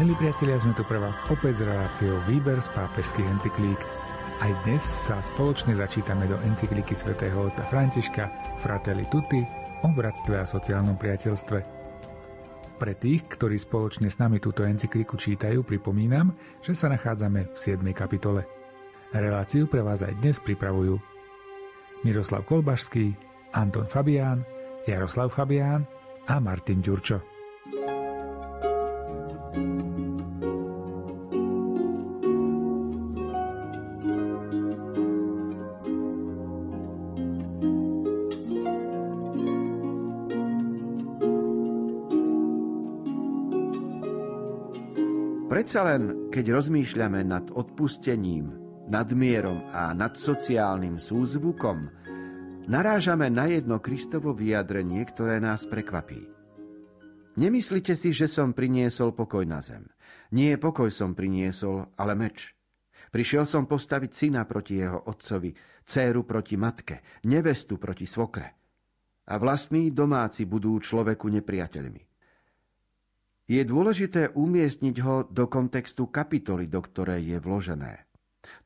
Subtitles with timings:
[0.00, 3.76] Milí priatelia, sme tu pre vás opäť s reláciou Výber z pápežských encyklík.
[4.40, 9.44] Aj dnes sa spoločne začítame do encykliky svätého otca Františka Fratelli Tutti
[9.84, 11.58] o bratstve a sociálnom priateľstve.
[12.80, 16.32] Pre tých, ktorí spoločne s nami túto encykliku čítajú, pripomínam,
[16.64, 17.84] že sa nachádzame v 7.
[17.92, 18.48] kapitole.
[19.12, 20.96] Reláciu pre vás aj dnes pripravujú
[22.08, 23.12] Miroslav Kolbašský,
[23.52, 24.48] Anton Fabián,
[24.88, 25.84] Jaroslav Fabián
[26.24, 27.39] a Martin Ďurčo.
[45.70, 48.50] Predsa len, keď rozmýšľame nad odpustením,
[48.90, 51.86] nadmierom a nad sociálnym súzvukom,
[52.66, 56.26] narážame na jedno Kristovo vyjadrenie, ktoré nás prekvapí.
[57.38, 59.86] Nemyslite si, že som priniesol pokoj na zem.
[60.34, 62.50] Nie pokoj som priniesol, ale meč.
[63.14, 65.54] Prišiel som postaviť syna proti jeho otcovi,
[65.86, 68.58] céru proti matke, nevestu proti svokre.
[69.30, 72.09] A vlastní domáci budú človeku nepriateľmi.
[73.50, 78.06] Je dôležité umiestniť ho do kontextu kapitoly, do ktorej je vložené.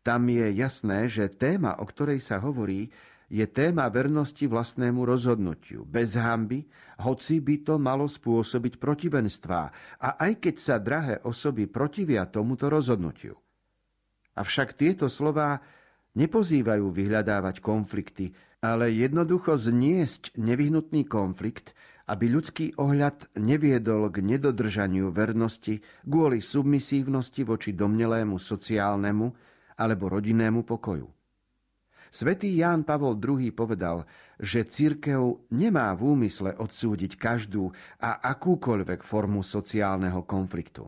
[0.04, 2.92] Tam je jasné, že téma, o ktorej sa hovorí,
[3.32, 6.68] je téma vernosti vlastnému rozhodnutiu, bez hamby,
[7.00, 9.62] hoci by to malo spôsobiť protivenstvá
[10.04, 13.40] a aj keď sa drahé osoby protivia tomuto rozhodnutiu.
[14.36, 15.64] Avšak tieto slová
[16.12, 21.72] nepozývajú vyhľadávať konflikty, ale jednoducho zniesť nevyhnutný konflikt
[22.04, 29.26] aby ľudský ohľad neviedol k nedodržaniu vernosti kvôli submisívnosti voči domnelému sociálnemu
[29.80, 31.08] alebo rodinnému pokoju.
[32.14, 34.06] Svetý Ján Pavol II povedal,
[34.38, 40.86] že církev nemá v úmysle odsúdiť každú a akúkoľvek formu sociálneho konfliktu.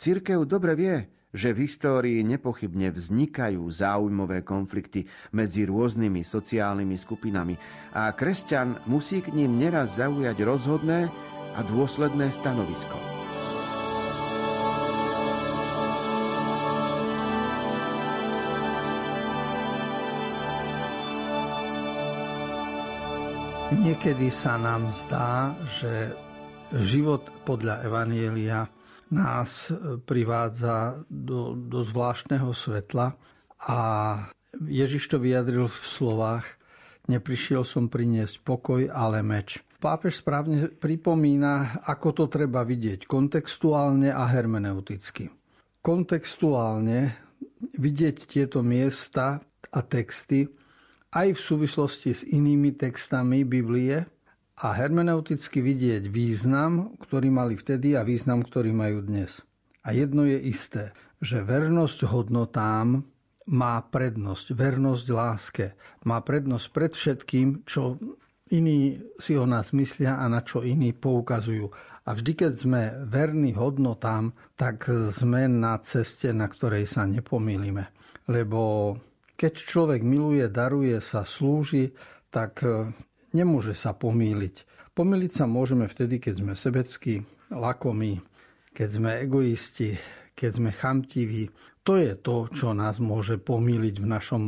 [0.00, 0.96] Církev dobre vie,
[1.30, 7.54] že v histórii nepochybne vznikajú záujmové konflikty medzi rôznymi sociálnymi skupinami
[7.94, 11.06] a kresťan musí k ním neraz zaujať rozhodné
[11.54, 12.98] a dôsledné stanovisko.
[23.70, 26.10] Niekedy sa nám zdá, že
[26.74, 28.66] život podľa Evanielia
[29.10, 33.14] nás e, privádza do, do zvláštneho svetla
[33.66, 33.78] a
[34.66, 36.60] Ježiš to vyjadril v slovách
[37.10, 39.58] Neprišiel som priniesť pokoj, ale meč.
[39.82, 45.26] Pápež správne pripomína, ako to treba vidieť kontextuálne a hermeneuticky.
[45.82, 47.10] Kontextuálne
[47.74, 49.42] vidieť tieto miesta
[49.74, 50.46] a texty
[51.10, 54.06] aj v súvislosti s inými textami Biblie,
[54.60, 59.40] a hermeneuticky vidieť význam, ktorý mali vtedy a význam, ktorý majú dnes.
[59.80, 60.92] A jedno je isté,
[61.24, 63.00] že vernosť hodnotám
[63.48, 65.66] má prednosť, vernosť láske.
[66.04, 67.96] Má prednosť pred všetkým, čo
[68.52, 71.72] iní si o nás myslia a na čo iní poukazujú.
[72.04, 77.88] A vždy, keď sme verní hodnotám, tak sme na ceste, na ktorej sa nepomýlime.
[78.28, 78.92] Lebo
[79.40, 81.96] keď človek miluje, daruje sa, slúži,
[82.28, 82.60] tak
[83.32, 84.68] nemôže sa pomýliť.
[84.94, 87.14] Pomýliť sa môžeme vtedy, keď sme sebeckí,
[87.50, 88.20] lakomí,
[88.74, 89.94] keď sme egoisti,
[90.34, 91.50] keď sme chamtiví.
[91.86, 94.42] To je to, čo nás môže pomýliť v našom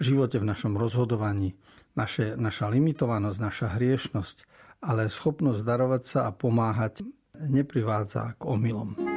[0.00, 1.58] živote, v našom rozhodovaní.
[1.98, 4.36] Naše, naša limitovanosť, naša hriešnosť,
[4.86, 7.02] ale schopnosť darovať sa a pomáhať
[7.42, 9.07] neprivádza k omylom.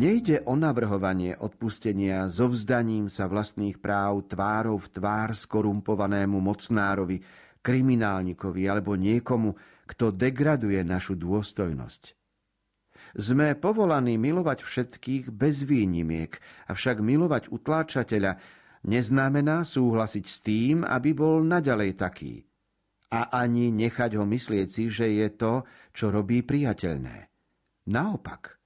[0.00, 7.20] Nejde o navrhovanie odpustenia so vzdaním sa vlastných práv tvárov v tvár skorumpovanému mocnárovi,
[7.60, 9.52] kriminálnikovi alebo niekomu,
[9.84, 12.16] kto degraduje našu dôstojnosť.
[13.12, 16.32] Sme povolaní milovať všetkých bez výnimiek,
[16.72, 18.40] avšak milovať utláčateľa
[18.88, 22.48] neznamená súhlasiť s tým, aby bol naďalej taký.
[23.12, 27.28] A ani nechať ho myslieť si, že je to, čo robí priateľné.
[27.92, 28.56] Naopak–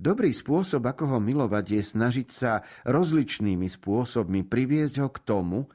[0.00, 5.68] Dobrý spôsob, ako ho milovať, je snažiť sa rozličnými spôsobmi priviesť ho k tomu,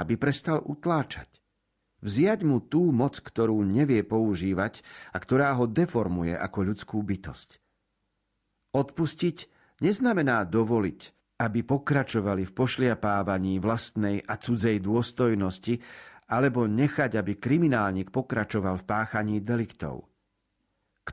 [0.00, 1.28] aby prestal utláčať.
[2.00, 4.80] Vziať mu tú moc, ktorú nevie používať
[5.12, 7.60] a ktorá ho deformuje ako ľudskú bytosť.
[8.72, 9.36] Odpustiť
[9.84, 11.00] neznamená dovoliť,
[11.36, 15.76] aby pokračovali v pošliapávaní vlastnej a cudzej dôstojnosti
[16.32, 20.08] alebo nechať, aby kriminálnik pokračoval v páchaní deliktov.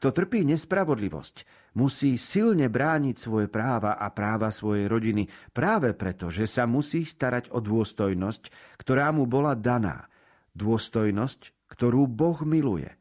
[0.05, 1.49] Kto trpí nespravodlivosť,
[1.81, 7.49] musí silne brániť svoje práva a práva svojej rodiny práve preto, že sa musí starať
[7.49, 10.05] o dôstojnosť, ktorá mu bola daná.
[10.53, 12.93] Dôstojnosť, ktorú Boh miluje.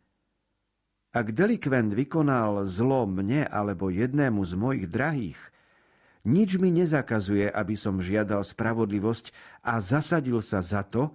[1.12, 5.41] Ak delikvent vykonal zlo mne alebo jednému z mojich drahých,
[6.25, 9.29] nič mi nezakazuje, aby som žiadal spravodlivosť
[9.61, 11.12] a zasadil sa za to,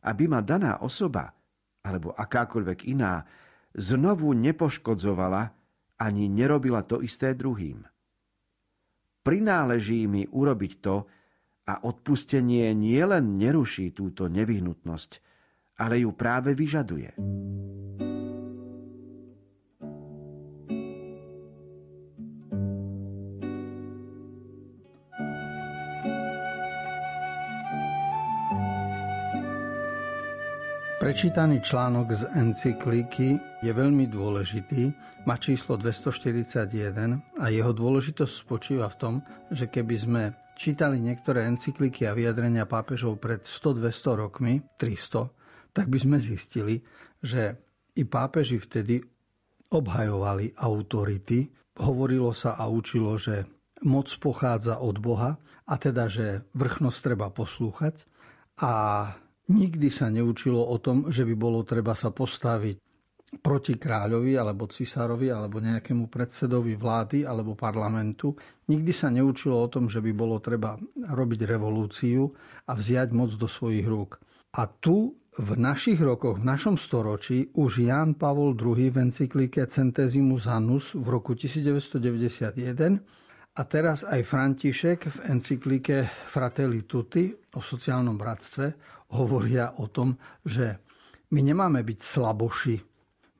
[0.00, 1.36] aby ma daná osoba
[1.84, 3.20] alebo akákoľvek iná
[3.76, 5.52] znovu nepoškodzovala
[6.00, 7.84] ani nerobila to isté druhým.
[9.20, 11.04] Prináleží mi urobiť to
[11.66, 15.10] a odpustenie nielen neruší túto nevyhnutnosť,
[15.82, 17.18] ale ju práve vyžaduje.
[31.06, 34.90] Prečítaný článok z encyklíky je veľmi dôležitý,
[35.22, 36.66] má číslo 241
[37.38, 39.14] a jeho dôležitosť spočíva v tom,
[39.54, 40.22] že keby sme
[40.58, 45.30] čítali niektoré encyklíky a vyjadrenia pápežov pred 100-200 rokmi, 300,
[45.70, 46.82] tak by sme zistili,
[47.22, 47.54] že
[47.94, 48.98] i pápeži vtedy
[49.70, 51.46] obhajovali autority.
[51.86, 53.46] Hovorilo sa a učilo, že
[53.86, 55.38] moc pochádza od Boha
[55.70, 57.94] a teda, že vrchnosť treba poslúchať
[58.58, 58.74] a
[59.46, 62.76] Nikdy sa neučilo o tom, že by bolo treba sa postaviť
[63.42, 68.34] proti kráľovi alebo cisárovi alebo nejakému predsedovi vlády alebo parlamentu.
[68.70, 72.26] Nikdy sa neučilo o tom, že by bolo treba robiť revolúciu
[72.66, 74.18] a vziať moc do svojich rúk.
[74.56, 80.48] A tu v našich rokoch, v našom storočí, už Ján Pavol II v encyklike Centesimus
[80.48, 83.25] Annus v roku 1991
[83.56, 88.66] a teraz aj František v encyklike Fratelli Tutti o sociálnom bratstve
[89.16, 90.12] hovoria o tom,
[90.44, 90.76] že
[91.32, 92.76] my nemáme byť slaboši,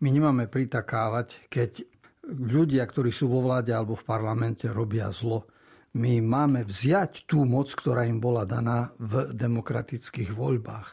[0.00, 1.84] my nemáme pritakávať, keď
[2.32, 5.44] ľudia, ktorí sú vo vláde alebo v parlamente, robia zlo.
[5.96, 10.88] My máme vziať tú moc, ktorá im bola daná v demokratických voľbách.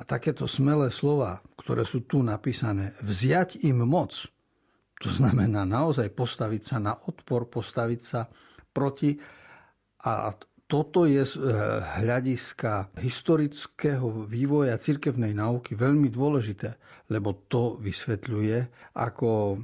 [0.00, 4.14] A takéto smelé slova, ktoré sú tu napísané, vziať im moc,
[5.00, 8.30] to znamená naozaj postaviť sa na odpor, postaviť sa
[8.72, 9.18] proti.
[10.06, 10.32] A
[10.70, 11.50] toto je z eh,
[12.02, 16.78] hľadiska historického vývoja cirkevnej náuky veľmi dôležité,
[17.10, 19.58] lebo to vysvetľuje, ako,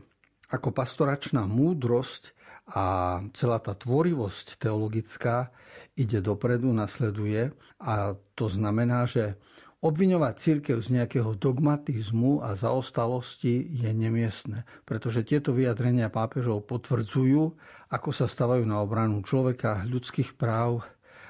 [0.51, 2.35] ako pastoračná múdrosť
[2.75, 5.55] a celá tá tvorivosť teologická
[5.95, 9.39] ide dopredu, nasleduje a to znamená, že
[9.87, 17.55] Obviňovať církev z nejakého dogmatizmu a zaostalosti je nemiestne, pretože tieto vyjadrenia pápežov potvrdzujú,
[17.95, 20.83] ako sa stavajú na obranu človeka, ľudských práv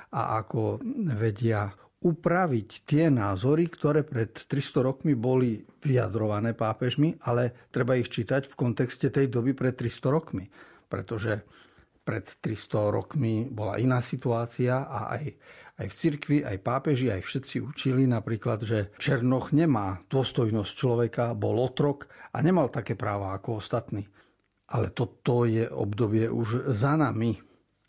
[0.09, 0.81] a ako
[1.21, 1.69] vedia
[2.01, 8.57] upraviť tie názory, ktoré pred 300 rokmi boli vyjadrované pápežmi, ale treba ich čítať v
[8.57, 10.49] kontexte tej doby pred 300 rokmi,
[10.89, 11.45] pretože
[12.07, 15.35] pred 300 rokmi bola iná situácia a aj
[15.77, 21.61] aj v cirkvi, aj pápeži, aj všetci učili napríklad, že Černoch nemá dôstojnosť človeka, bol
[21.61, 24.09] otrok a nemal také práva ako ostatní.
[24.73, 27.37] Ale toto je obdobie už za nami.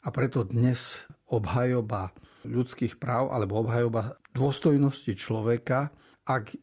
[0.04, 2.12] A preto dnes obhajoba
[2.44, 5.92] ľudských práv alebo obhajoba dôstojnosti človeka,
[6.28, 6.60] ak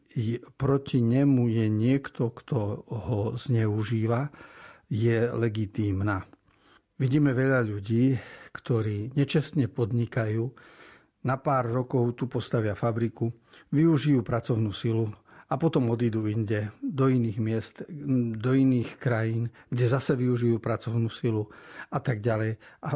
[0.61, 4.29] proti nemu je niekto, kto ho zneužíva,
[4.93, 6.21] je legitímna.
[6.95, 8.15] Vidíme veľa ľudí,
[8.55, 10.47] ktorí nečestne podnikajú,
[11.27, 13.33] na pár rokov tu postavia fabriku,
[13.73, 15.11] využijú pracovnú silu
[15.51, 17.75] a potom odídu inde, do iných miest,
[18.39, 21.51] do iných krajín, kde zase využijú pracovnú silu
[21.91, 22.61] a tak ďalej.
[22.87, 22.89] A,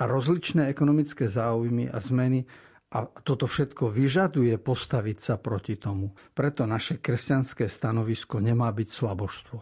[0.00, 2.50] a rozličné ekonomické záujmy a zmeny
[2.90, 6.10] a toto všetko vyžaduje postaviť sa proti tomu.
[6.34, 9.56] Preto naše kresťanské stanovisko nemá byť slabožstvo.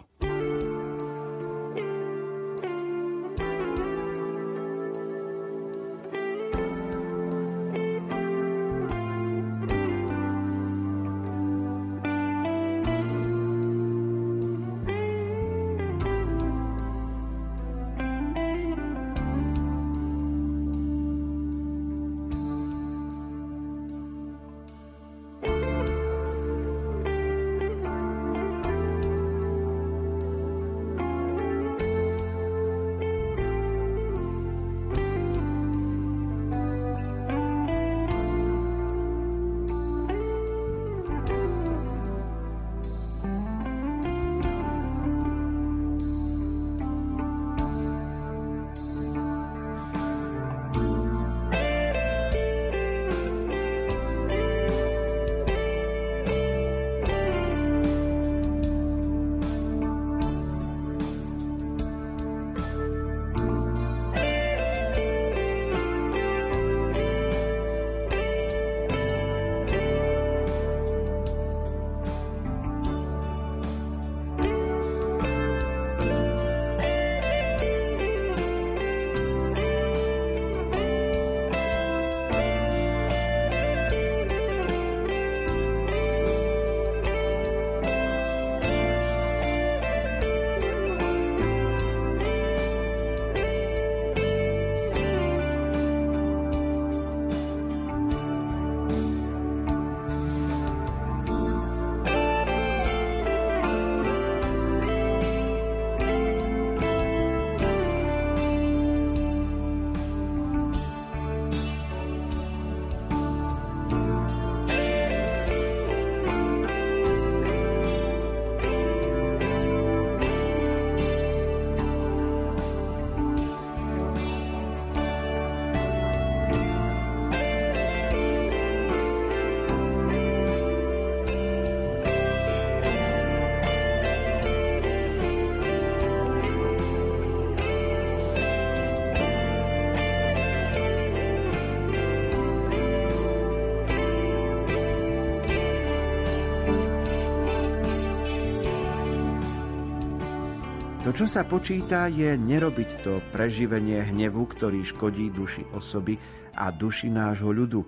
[151.13, 156.17] Čo sa počíta, je nerobiť to preživenie hnevu, ktorý škodí duši osoby
[156.57, 157.85] a duši nášho ľudu,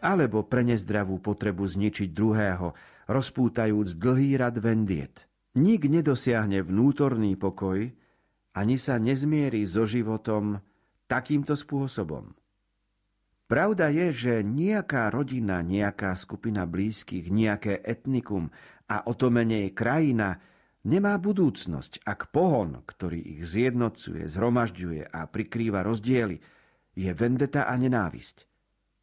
[0.00, 2.72] alebo pre nezdravú potrebu zničiť druhého,
[3.12, 5.28] rozpútajúc dlhý rad vendiet.
[5.60, 7.92] Nik nedosiahne vnútorný pokoj,
[8.56, 10.56] ani sa nezmierí so životom
[11.04, 12.32] takýmto spôsobom.
[13.52, 18.48] Pravda je, že nejaká rodina, nejaká skupina blízkych, nejaké etnikum
[18.88, 20.40] a o to menej krajina–
[20.82, 26.42] nemá budúcnosť, ak pohon, ktorý ich zjednocuje, zhromažďuje a prikrýva rozdiely,
[26.92, 28.46] je vendeta a nenávisť.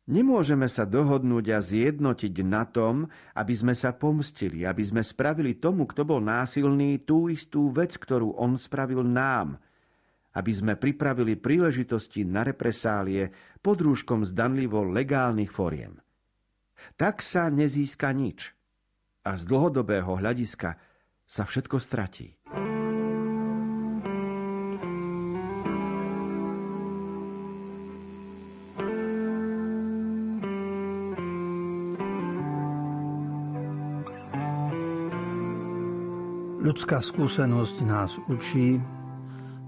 [0.09, 3.05] Nemôžeme sa dohodnúť a zjednotiť na tom,
[3.37, 8.33] aby sme sa pomstili, aby sme spravili tomu, kto bol násilný, tú istú vec, ktorú
[8.33, 9.61] on spravil nám,
[10.33, 13.29] aby sme pripravili príležitosti na represálie
[13.61, 16.01] pod rúškom zdanlivo legálnych foriem.
[16.97, 18.49] Tak sa nezíska nič.
[19.29, 20.73] A z dlhodobého hľadiska–
[21.29, 22.33] sa všetko stratí.
[36.59, 38.81] Ľudská skúsenosť nás učí,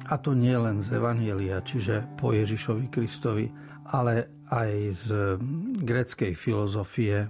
[0.10, 3.48] a to nie len z Evanielia, čiže po Ježišovi Kristovi,
[3.94, 5.08] ale aj z
[5.82, 7.30] gréckej filozofie,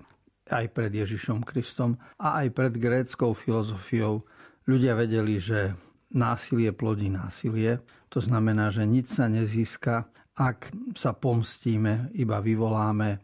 [0.51, 4.21] aj pred Ježišom Kristom a aj pred gréckou filozofiou
[4.67, 5.73] ľudia vedeli, že
[6.11, 7.79] násilie plodí násilie.
[8.11, 13.23] To znamená, že nič sa nezíska, ak sa pomstíme, iba vyvoláme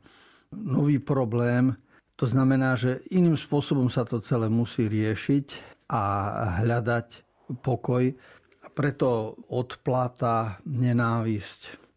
[0.55, 1.75] nový problém.
[2.17, 5.47] To znamená, že iným spôsobom sa to celé musí riešiť
[5.91, 6.03] a
[6.63, 7.07] hľadať
[7.61, 8.11] pokoj.
[8.63, 11.87] A preto odplata, nenávisť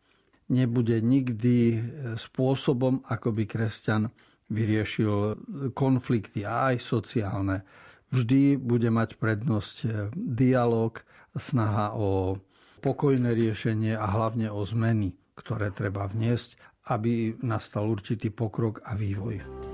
[0.51, 1.79] nebude nikdy
[2.19, 4.11] spôsobom, ako by kresťan
[4.51, 5.39] vyriešil
[5.73, 7.63] konflikty aj sociálne.
[8.11, 10.99] Vždy bude mať prednosť eh, dialog,
[11.39, 12.43] snaha o
[12.83, 16.59] pokojné riešenie a hlavne o zmeny, ktoré treba vniesť,
[16.91, 19.70] aby nastal určitý pokrok a vývoj.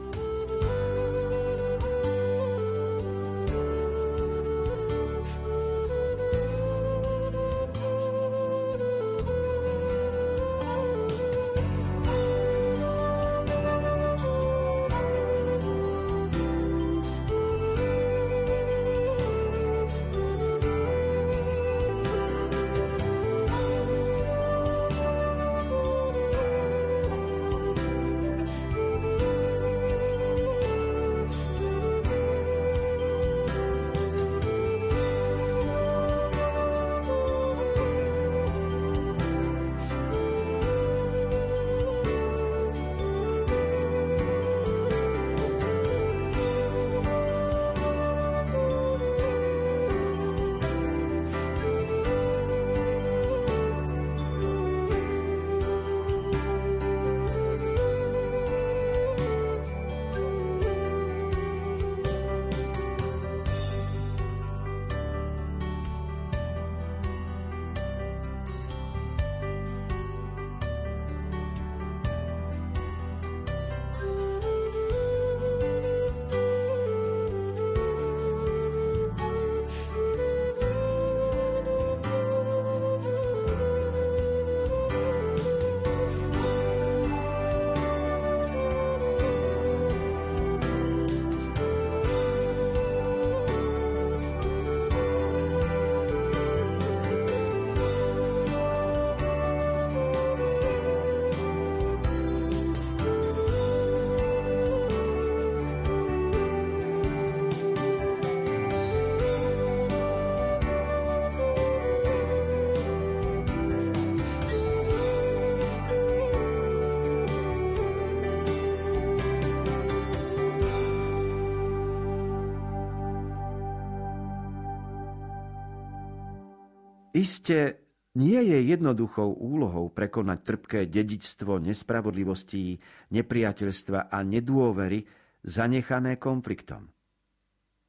[127.27, 127.83] Iste
[128.15, 132.79] nie je jednoduchou úlohou prekonať trpké dedičstvo nespravodlivostí,
[133.11, 135.03] nepriateľstva a nedôvery
[135.43, 136.87] zanechané konfliktom.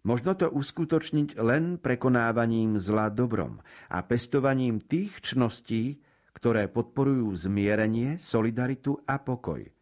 [0.09, 3.61] Možno to uskutočniť len prekonávaním zla dobrom
[3.93, 6.01] a pestovaním tých čností,
[6.33, 9.61] ktoré podporujú zmierenie, solidaritu a pokoj–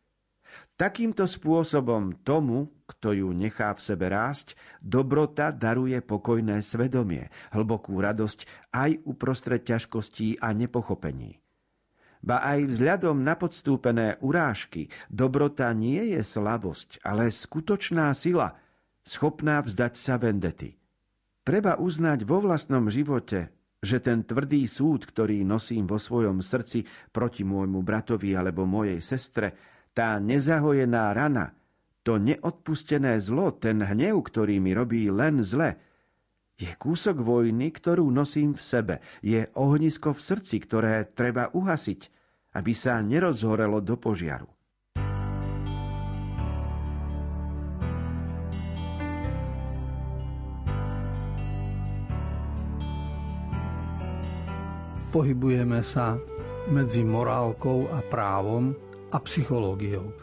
[0.76, 8.72] Takýmto spôsobom tomu, kto ju nechá v sebe rásť, dobrota daruje pokojné svedomie, hlbokú radosť
[8.76, 11.40] aj uprostred ťažkostí a nepochopení.
[12.20, 18.60] Ba aj vzhľadom na podstúpené urážky, dobrota nie je slabosť, ale skutočná sila,
[19.08, 20.76] schopná vzdať sa vendety.
[21.48, 23.48] Treba uznať vo vlastnom živote,
[23.80, 26.84] že ten tvrdý súd, ktorý nosím vo svojom srdci
[27.16, 31.56] proti môjmu bratovi alebo mojej sestre, tá nezahojená rana,
[32.04, 35.80] to neodpustené zlo, ten hnev, ktorý mi robí len zle,
[36.56, 38.96] je kúsok vojny, ktorú nosím v sebe.
[39.20, 42.02] Je ohnisko v srdci, ktoré treba uhasiť,
[42.56, 44.48] aby sa nerozhorelo do požiaru.
[55.12, 56.20] Pohybujeme sa
[56.72, 60.14] medzi morálkou a právom a psychológiou,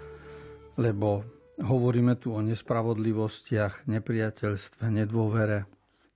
[0.79, 1.23] lebo
[1.63, 5.69] hovoríme tu o nespravodlivostiach, nepriateľstve, nedôvere,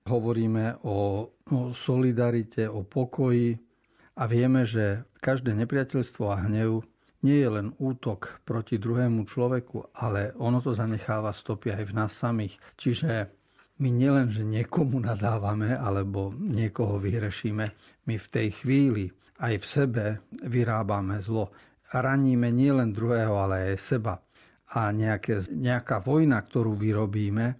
[0.07, 3.55] hovoríme o, o solidarite, o pokoji
[4.17, 6.83] a vieme, že každé nepriateľstvo a hnev
[7.25, 12.11] nie je len útok proti druhému človeku, ale ono to zanecháva stopy aj v nás
[12.13, 12.55] samých.
[12.77, 13.11] Čiže
[13.77, 17.65] my nielen, že niekomu nadávame alebo niekoho vyhrešíme,
[18.09, 19.05] my v tej chvíli
[19.37, 20.05] aj v sebe
[20.45, 21.53] vyrábame zlo.
[21.93, 24.19] Raníme nielen druhého, ale aj seba.
[24.75, 27.55] A nejaké, nejaká vojna, ktorú vyrobíme,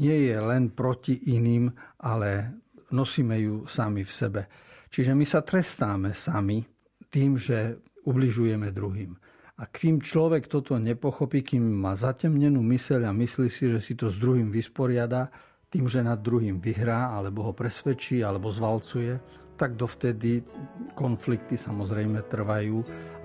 [0.00, 1.68] nie je len proti iným,
[2.00, 2.60] ale
[2.92, 4.42] nosíme ju sami v sebe.
[4.88, 6.64] Čiže my sa trestáme sami
[7.12, 7.76] tým, že
[8.08, 9.12] ubližujeme druhým.
[9.58, 14.08] A kým človek toto nepochopí, kým má zatemnenú myseľ a myslí si, že si to
[14.08, 15.28] s druhým vysporiada,
[15.68, 19.20] tým, že nad druhým vyhrá, alebo ho presvedčí, alebo zvalcuje,
[19.58, 20.46] tak dovtedy
[20.94, 22.78] konflikty samozrejme trvajú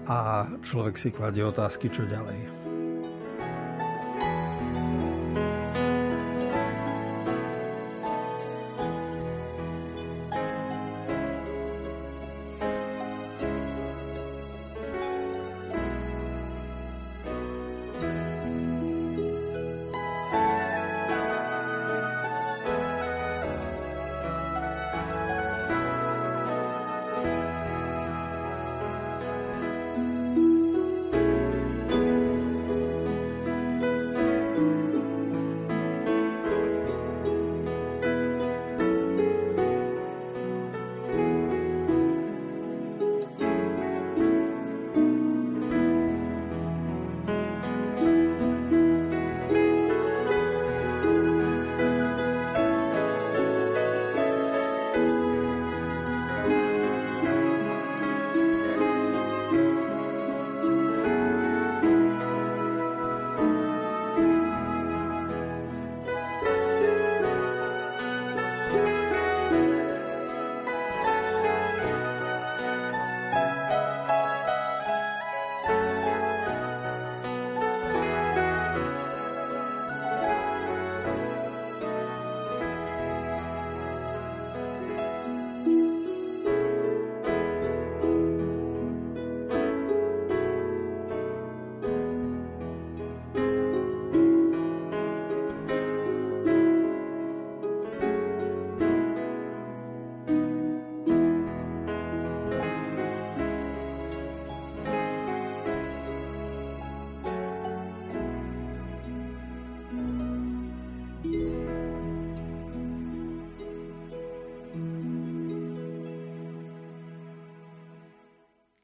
[0.09, 2.72] a človek si kladie otázky, čo ďalej.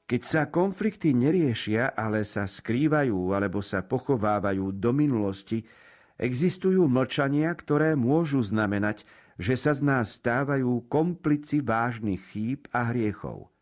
[0.10, 5.62] Keď sa konflikty neriešia, ale sa skrývajú alebo sa pochovávajú do minulosti,
[6.17, 9.06] existujú mlčania, ktoré môžu znamenať,
[9.38, 13.54] že sa z nás stávajú komplici vážnych chýb a hriechov.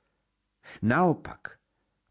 [0.79, 1.59] Naopak,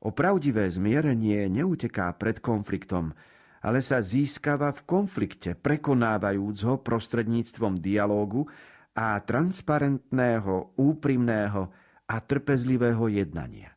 [0.05, 3.17] opravdivé zmierenie neuteká pred konfliktom,
[3.65, 8.45] ale sa získava v konflikte, prekonávajúc ho prostredníctvom dialógu
[8.93, 11.73] a transparentného, úprimného
[12.05, 13.76] a trpezlivého jednania.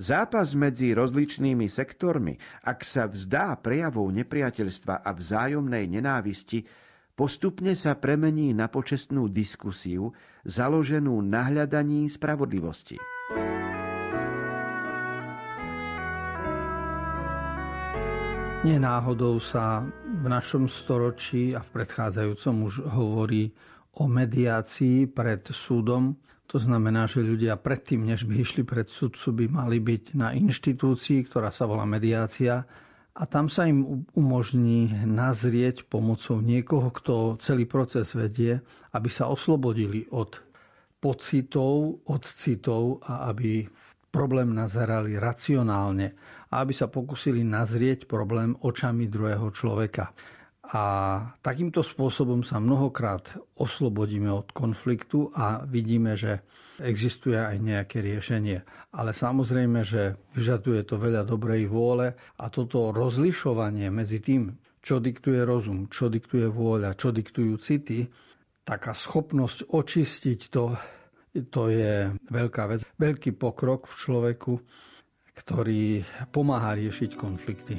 [0.00, 6.64] Zápas medzi rozličnými sektormi, ak sa vzdá prejavov nepriateľstva a vzájomnej nenávisti,
[7.12, 10.08] postupne sa premení na počestnú diskusiu
[10.48, 12.96] založenú na hľadaní spravodlivosti.
[18.64, 19.84] Nenáhodou sa
[20.16, 23.52] v našom storočí a v predchádzajúcom už hovorí
[23.98, 26.14] o mediácii pred súdom,
[26.50, 31.30] to znamená, že ľudia predtým, než by išli pred sudcu, by mali byť na inštitúcii,
[31.30, 32.66] ktorá sa volá mediácia
[33.14, 38.58] a tam sa im umožní nazrieť pomocou niekoho, kto celý proces vedie,
[38.90, 40.42] aby sa oslobodili od
[40.98, 43.70] pocitov, od citov a aby
[44.10, 46.18] problém nazerali racionálne
[46.50, 50.10] a aby sa pokusili nazrieť problém očami druhého človeka.
[50.70, 50.82] A
[51.42, 53.26] takýmto spôsobom sa mnohokrát
[53.58, 56.46] oslobodíme od konfliktu a vidíme, že
[56.78, 58.62] existuje aj nejaké riešenie.
[58.94, 65.42] Ale samozrejme, že vyžaduje to veľa dobrej vôle a toto rozlišovanie medzi tým, čo diktuje
[65.42, 68.06] rozum, čo diktuje vôľa, čo diktujú city,
[68.62, 70.78] taká schopnosť očistiť to,
[71.50, 72.86] to je veľká vec.
[72.94, 74.52] Veľký pokrok v človeku,
[75.34, 77.74] ktorý pomáha riešiť konflikty.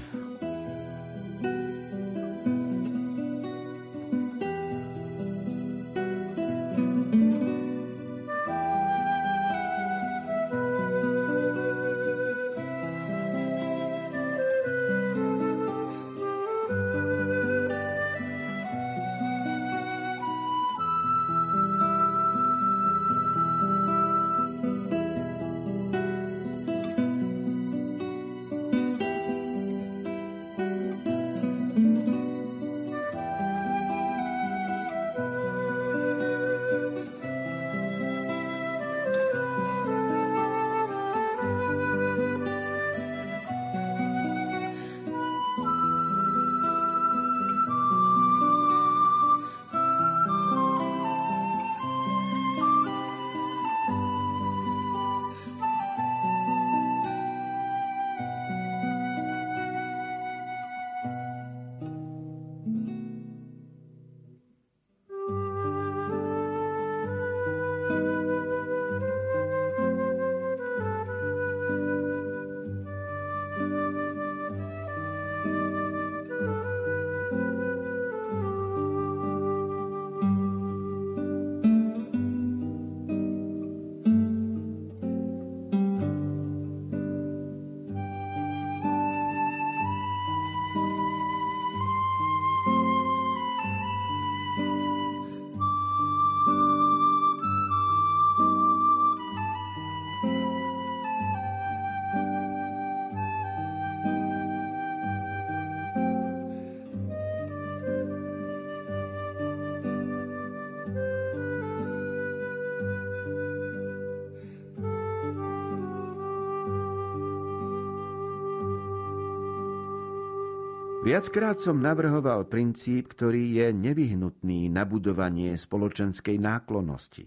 [121.02, 127.26] Viackrát som navrhoval princíp, ktorý je nevyhnutný na budovanie spoločenskej náklonnosti.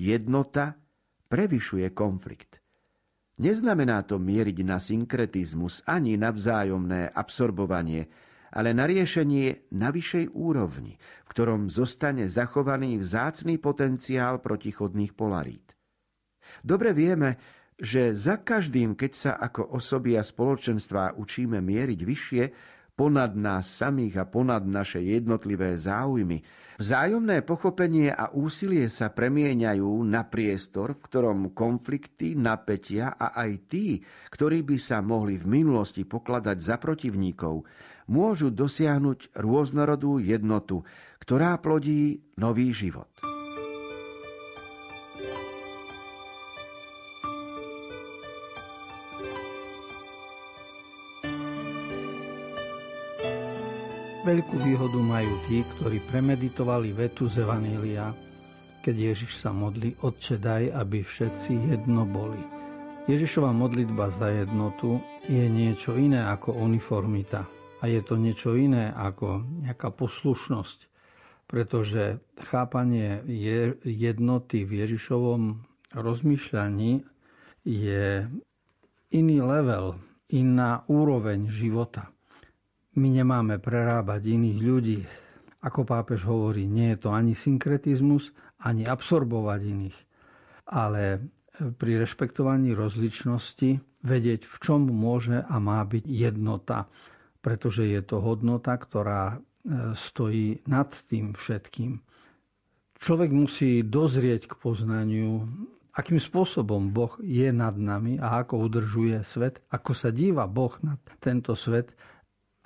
[0.00, 0.80] Jednota
[1.28, 2.64] prevyšuje konflikt.
[3.36, 8.08] Neznamená to mieriť na synkretizmus ani na vzájomné absorbovanie,
[8.48, 15.76] ale na riešenie na vyššej úrovni, v ktorom zostane zachovaný vzácný potenciál protichodných polarít.
[16.64, 22.44] Dobre vieme, že za každým, keď sa ako osoby a spoločenstvá učíme mieriť vyššie,
[22.92, 26.44] ponad nás samých a ponad naše jednotlivé záujmy,
[26.76, 34.04] vzájomné pochopenie a úsilie sa premieňajú na priestor, v ktorom konflikty, napätia a aj tí,
[34.28, 37.64] ktorí by sa mohli v minulosti pokladať za protivníkov,
[38.12, 40.84] môžu dosiahnuť rôznorodú jednotu,
[41.24, 43.29] ktorá plodí nový život.
[54.30, 58.14] Veľkú výhodu majú tí, ktorí premeditovali vetu z Evanília,
[58.78, 62.38] keď Ježiš sa modlí, Otče daj, aby všetci jedno boli.
[63.10, 67.42] Ježišova modlitba za jednotu je niečo iné ako uniformita
[67.82, 70.78] a je to niečo iné ako nejaká poslušnosť,
[71.50, 73.26] pretože chápanie
[73.82, 75.58] jednoty v Ježišovom
[75.90, 77.02] rozmýšľaní
[77.66, 78.30] je
[79.10, 79.98] iný level,
[80.30, 82.14] iná úroveň života.
[82.98, 85.00] My nemáme prerábať iných ľudí.
[85.62, 88.34] Ako pápež hovorí, nie je to ani synkretizmus,
[88.66, 89.98] ani absorbovať iných.
[90.74, 91.22] Ale
[91.78, 96.90] pri rešpektovaní rozličnosti vedieť, v čom môže a má byť jednota.
[97.38, 102.00] Pretože je to hodnota, ktorá e, stojí nad tým všetkým.
[103.00, 105.48] Človek musí dozrieť k poznaniu,
[105.96, 111.00] akým spôsobom Boh je nad nami a ako udržuje svet, ako sa díva Boh na
[111.16, 111.96] tento svet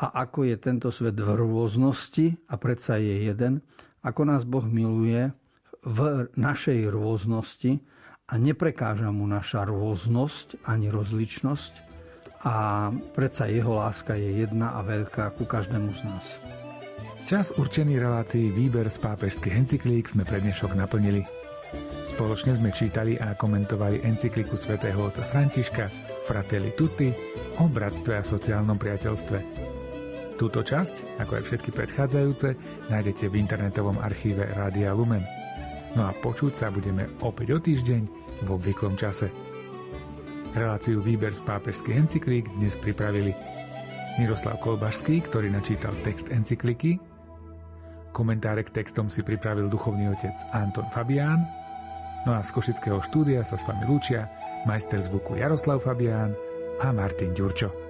[0.00, 3.62] a ako je tento svet v rôznosti a predsa je jeden,
[4.02, 5.30] ako nás Boh miluje
[5.86, 7.78] v našej rôznosti
[8.26, 11.72] a neprekáža mu naša rôznosť ani rozličnosť
[12.44, 16.26] a predsa jeho láska je jedna a veľká ku každému z nás.
[17.24, 21.24] Čas určený relácií Výber z pápežských encyklík sme pre dnešok naplnili.
[22.04, 25.88] Spoločne sme čítali a komentovali encykliku svätého otca Františka
[26.28, 27.08] Fratelli Tutti
[27.58, 29.73] o bratstve a sociálnom priateľstve.
[30.34, 32.48] Túto časť, ako aj všetky predchádzajúce,
[32.90, 35.22] nájdete v internetovom archíve Rádia Lumen.
[35.94, 38.02] No a počuť sa budeme opäť o týždeň
[38.42, 39.30] v obvyklom čase.
[40.58, 43.30] Reláciu Výber z pápežských encyklík dnes pripravili
[44.18, 46.98] Miroslav Kolbašský, ktorý načítal text encykliky,
[48.14, 51.46] komentáre k textom si pripravil duchovný otec Anton Fabián,
[52.26, 54.30] no a z Košického štúdia sa s vami lúčia
[54.66, 56.34] majster zvuku Jaroslav Fabián
[56.82, 57.83] a Martin Ďurčo.